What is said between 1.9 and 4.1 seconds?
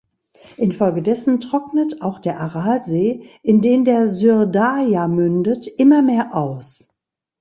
auch der Aralsee, in den der